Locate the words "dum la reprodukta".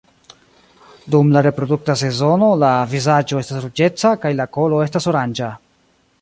1.15-1.95